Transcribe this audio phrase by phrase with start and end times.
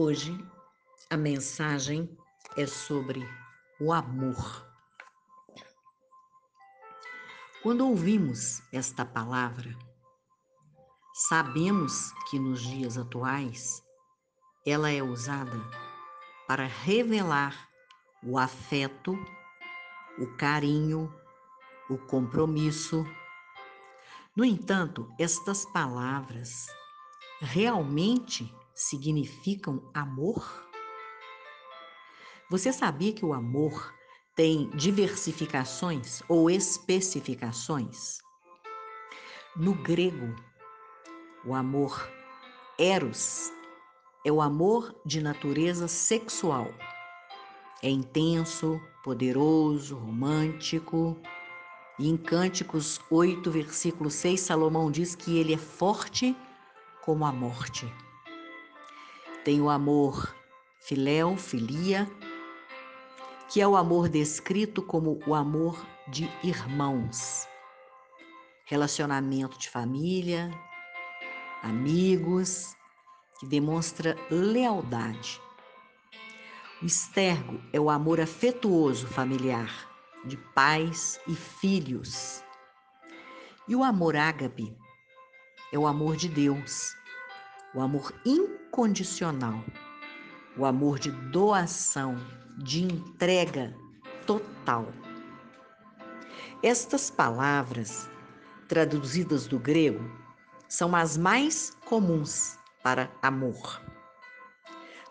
[0.00, 0.32] Hoje
[1.10, 2.16] a mensagem
[2.56, 3.28] é sobre
[3.80, 4.64] o amor.
[7.64, 9.76] Quando ouvimos esta palavra,
[11.12, 13.82] sabemos que nos dias atuais
[14.64, 15.60] ela é usada
[16.46, 17.68] para revelar
[18.22, 19.18] o afeto,
[20.16, 21.12] o carinho,
[21.90, 23.04] o compromisso.
[24.36, 26.68] No entanto, estas palavras
[27.40, 30.64] realmente significam amor?
[32.48, 33.92] Você sabia que o amor
[34.36, 38.18] tem diversificações ou especificações?
[39.56, 40.32] No grego,
[41.44, 42.08] o amor
[42.78, 43.52] eros
[44.24, 46.72] é o amor de natureza sexual.
[47.82, 51.20] É intenso, poderoso, romântico.
[51.98, 56.36] E em Cânticos 8, versículo 6, Salomão diz que ele é forte
[57.02, 57.92] como a morte.
[59.48, 60.36] Tem o amor
[60.78, 62.06] filéu, filia,
[63.48, 67.48] que é o amor descrito como o amor de irmãos.
[68.66, 70.50] Relacionamento de família,
[71.62, 72.76] amigos,
[73.40, 75.40] que demonstra lealdade.
[76.82, 79.90] O estergo é o amor afetuoso familiar,
[80.26, 82.44] de pais e filhos.
[83.66, 84.76] E o amor ágape
[85.72, 86.94] é o amor de Deus,
[87.74, 89.62] o amor incondicional,
[90.56, 92.16] o amor de doação,
[92.56, 93.74] de entrega
[94.26, 94.86] total.
[96.62, 98.08] Estas palavras,
[98.66, 100.04] traduzidas do grego,
[100.68, 103.80] são as mais comuns para amor.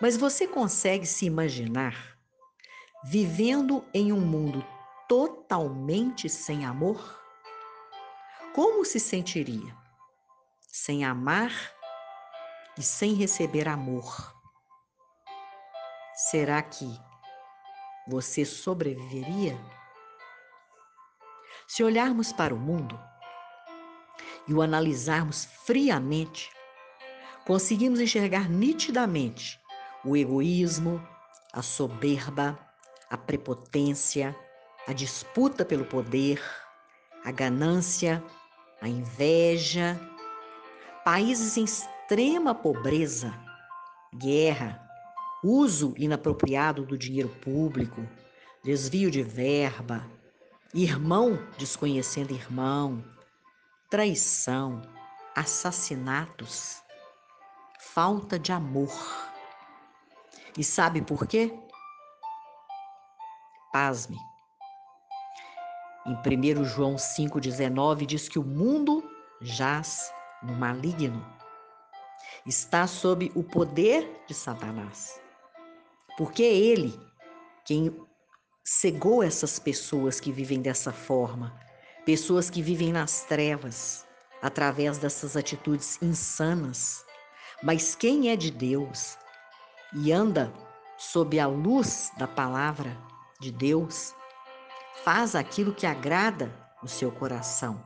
[0.00, 2.16] Mas você consegue se imaginar
[3.04, 4.64] vivendo em um mundo
[5.08, 7.20] totalmente sem amor?
[8.54, 9.76] Como se sentiria?
[10.60, 11.52] Sem amar
[12.78, 14.34] e sem receber amor.
[16.14, 16.86] Será que
[18.08, 19.58] você sobreviveria?
[21.66, 22.98] Se olharmos para o mundo
[24.46, 26.50] e o analisarmos friamente,
[27.46, 29.60] conseguimos enxergar nitidamente
[30.04, 31.02] o egoísmo,
[31.52, 32.58] a soberba,
[33.08, 34.36] a prepotência,
[34.86, 36.42] a disputa pelo poder,
[37.24, 38.22] a ganância,
[38.80, 39.98] a inveja,
[41.04, 41.56] países
[42.04, 43.32] extrema pobreza,
[44.14, 44.78] guerra,
[45.42, 48.06] uso inapropriado do dinheiro público,
[48.62, 50.04] desvio de verba,
[50.74, 53.02] irmão desconhecendo irmão,
[53.88, 54.82] traição,
[55.34, 56.82] assassinatos,
[57.80, 58.92] falta de amor.
[60.58, 61.58] E sabe por quê?
[63.72, 64.18] Pasme.
[66.04, 69.02] Em 1 João 5,19 diz que o mundo
[69.40, 71.34] jaz no maligno
[72.46, 75.20] está sob o poder de Satanás.
[76.16, 76.98] Porque é ele
[77.64, 77.94] quem
[78.62, 81.58] cegou essas pessoas que vivem dessa forma,
[82.04, 84.06] pessoas que vivem nas trevas,
[84.42, 87.04] através dessas atitudes insanas.
[87.62, 89.16] Mas quem é de Deus
[89.94, 90.52] e anda
[90.98, 92.96] sob a luz da palavra
[93.40, 94.14] de Deus,
[95.02, 96.52] faz aquilo que agrada
[96.82, 97.82] o seu coração,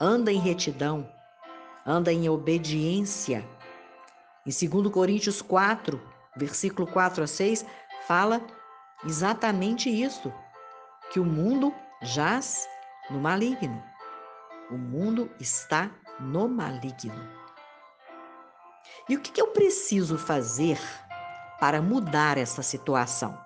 [0.00, 1.08] anda em retidão,
[1.86, 3.46] anda em obediência
[4.46, 6.00] em 2 Coríntios 4,
[6.36, 7.64] versículo 4 a 6,
[8.06, 8.40] fala
[9.04, 10.32] exatamente isso:
[11.12, 12.68] que o mundo jaz
[13.10, 13.82] no maligno.
[14.70, 17.42] O mundo está no maligno.
[19.08, 20.78] E o que eu preciso fazer
[21.60, 23.38] para mudar essa situação?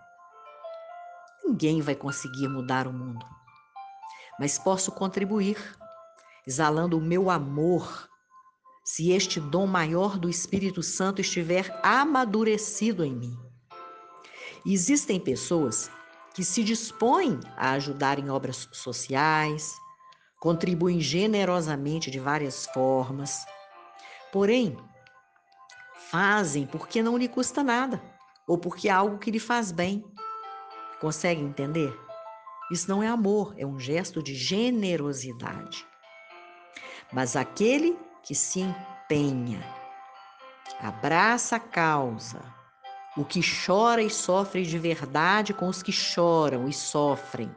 [1.45, 3.25] Ninguém vai conseguir mudar o mundo,
[4.39, 5.59] mas posso contribuir,
[6.47, 8.09] exalando o meu amor
[8.87, 13.37] se este dom maior do Espírito Santo estiver amadurecido em mim.
[14.65, 15.91] Existem pessoas
[16.33, 19.75] que se dispõem a ajudar em obras sociais,
[20.39, 23.45] contribuem generosamente de várias formas,
[24.33, 24.77] porém,
[26.09, 28.01] fazem porque não lhe custa nada
[28.47, 30.05] ou porque é algo que lhe faz bem.
[31.01, 31.93] Consegue entender?
[32.71, 35.85] Isso não é amor, é um gesto de generosidade.
[37.13, 39.65] Mas aquele que se empenha,
[40.81, 42.43] abraça a causa,
[43.17, 47.55] o que chora e sofre de verdade com os que choram e sofrem,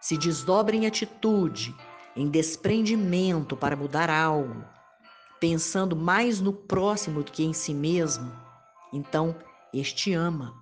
[0.00, 1.76] se desdobra em atitude,
[2.16, 4.64] em desprendimento para mudar algo,
[5.38, 8.32] pensando mais no próximo do que em si mesmo,
[8.94, 9.36] então
[9.74, 10.54] este ama.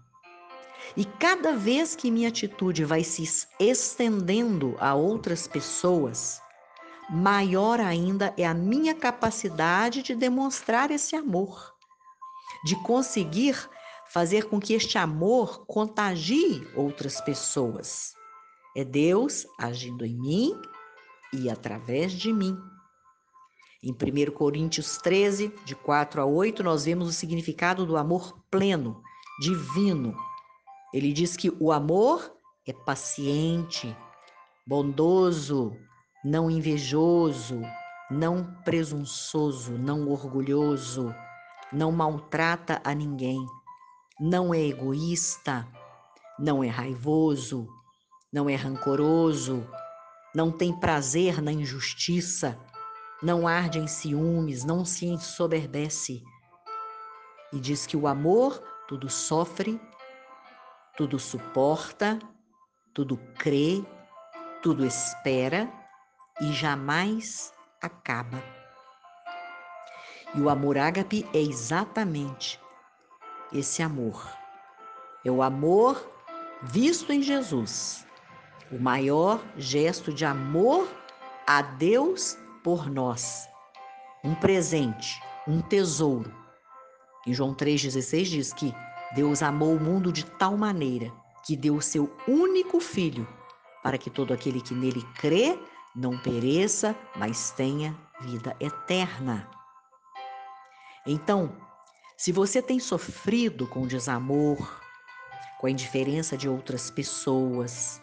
[0.97, 3.23] E cada vez que minha atitude vai se
[3.61, 6.43] estendendo a outras pessoas,
[7.11, 11.75] maior ainda é a minha capacidade de demonstrar esse amor.
[12.65, 13.69] de conseguir
[14.09, 18.15] fazer com que este amor contagie outras pessoas.
[18.75, 20.63] É Deus agindo em mim
[21.33, 22.57] e através de mim.
[23.83, 29.03] Em 1 Coríntios 13, de 4 a 8, nós vemos o significado do amor pleno,
[29.41, 30.17] divino.
[30.93, 32.33] Ele diz que o amor
[32.67, 33.95] é paciente,
[34.67, 35.77] bondoso,
[36.25, 37.61] não invejoso,
[38.11, 41.15] não presunçoso, não orgulhoso,
[41.71, 43.45] não maltrata a ninguém,
[44.19, 45.69] não é egoísta,
[46.39, 47.69] não é raivoso,
[48.33, 49.69] não é rancoroso,
[50.35, 52.59] não tem prazer na injustiça,
[53.23, 56.23] não arde em ciúmes, não se ensoberbece.
[57.53, 59.79] E diz que o amor tudo sofre,
[60.97, 62.19] tudo suporta,
[62.95, 63.85] tudo crê,
[64.63, 65.84] tudo espera
[66.41, 68.43] e jamais acaba.
[70.35, 72.61] E o amor ágape é exatamente
[73.53, 74.29] esse amor.
[75.25, 76.11] É o amor
[76.63, 78.07] visto em Jesus,
[78.71, 80.89] o maior gesto de amor
[81.47, 83.49] a Deus por nós.
[84.25, 86.35] Um presente, um tesouro.
[87.27, 88.75] Em João 3,16 diz que
[89.15, 91.13] Deus amou o mundo de tal maneira
[91.45, 93.29] que deu o seu único filho,
[93.83, 95.59] para que todo aquele que nele crê
[95.95, 99.49] não pereça, mas tenha vida eterna.
[101.07, 101.55] Então,
[102.17, 104.81] se você tem sofrido com desamor,
[105.61, 108.01] com a indiferença de outras pessoas,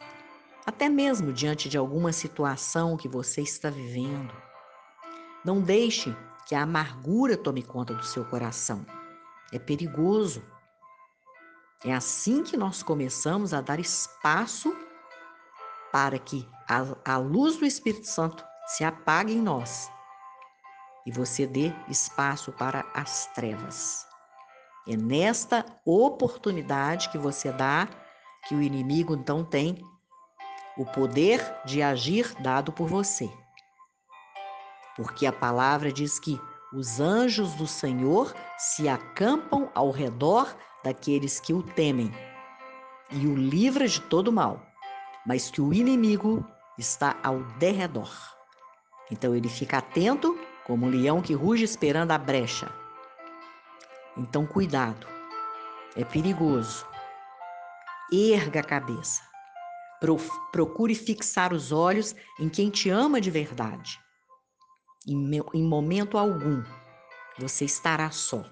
[0.65, 4.33] até mesmo diante de alguma situação que você está vivendo,
[5.44, 6.15] não deixe
[6.45, 8.85] que a amargura tome conta do seu coração.
[9.51, 10.44] É perigoso.
[11.83, 14.75] É assim que nós começamos a dar espaço
[15.91, 19.91] para que a, a luz do Espírito Santo se apague em nós
[21.05, 24.05] e você dê espaço para as trevas.
[24.88, 27.88] É nesta oportunidade que você dá
[28.47, 29.83] que o inimigo então tem
[30.77, 33.29] o poder de agir dado por você.
[34.95, 36.39] Porque a palavra diz que
[36.73, 42.11] os anjos do Senhor se acampam ao redor daqueles que o temem
[43.11, 44.65] e o livra de todo mal,
[45.25, 46.45] mas que o inimigo
[46.77, 48.12] está ao derredor.
[49.09, 52.71] Então ele fica atento como um leão que ruge esperando a brecha.
[54.18, 55.07] Então cuidado,
[55.95, 56.85] é perigoso.
[58.12, 59.21] Erga a cabeça.
[60.51, 64.00] Procure fixar os olhos em quem te ama de verdade.
[65.07, 66.63] Em, em momento algum
[67.38, 68.44] você estará só.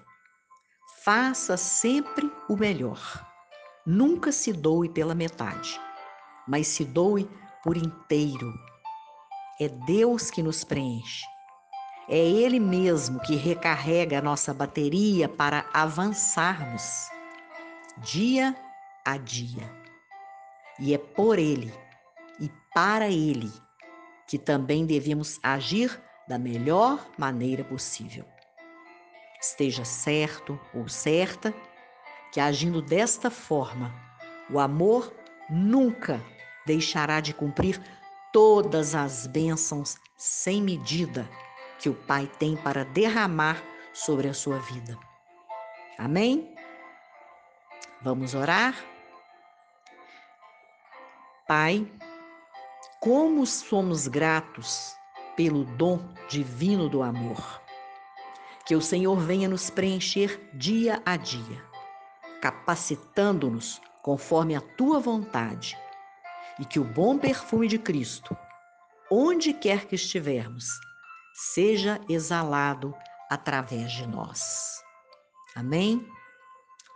[1.04, 3.26] Faça sempre o melhor.
[3.86, 5.80] Nunca se doe pela metade,
[6.46, 7.28] mas se doe
[7.62, 8.52] por inteiro.
[9.60, 11.24] É Deus que nos preenche.
[12.08, 17.08] É Ele mesmo que recarrega a nossa bateria para avançarmos
[17.98, 18.56] dia
[19.04, 19.70] a dia.
[20.78, 21.72] E é por Ele
[22.40, 23.52] e para Ele
[24.26, 28.24] que também devemos agir da melhor maneira possível.
[29.40, 31.52] Esteja certo ou certa
[32.32, 33.92] que agindo desta forma,
[34.48, 35.12] o amor
[35.50, 36.24] nunca
[36.66, 37.80] deixará de cumprir
[38.32, 41.28] todas as bênçãos sem medida
[41.78, 44.96] que o Pai tem para derramar sobre a sua vida.
[45.98, 46.54] Amém?
[48.02, 48.74] Vamos orar?
[51.46, 51.90] Pai,
[53.00, 54.94] como somos gratos
[55.36, 55.98] pelo dom
[56.28, 57.60] divino do amor.
[58.66, 61.64] Que o Senhor venha nos preencher dia a dia,
[62.40, 65.76] capacitando-nos conforme a tua vontade
[66.58, 68.36] e que o bom perfume de Cristo,
[69.10, 70.66] onde quer que estivermos,
[71.34, 72.94] seja exalado
[73.30, 74.82] através de nós.
[75.54, 76.06] Amém?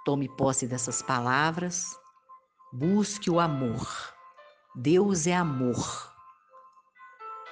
[0.05, 1.99] Tome posse dessas palavras,
[2.73, 4.15] busque o amor.
[4.75, 6.13] Deus é amor.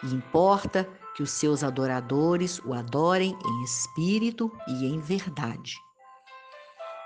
[0.02, 5.76] E importa que os seus adoradores o adorem em espírito e em verdade.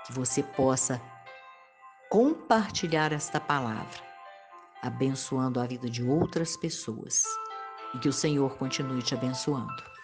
[0.05, 1.01] Que você possa
[2.09, 4.07] compartilhar esta palavra
[4.81, 7.23] abençoando a vida de outras pessoas.
[7.95, 9.96] E que o Senhor continue te abençoando.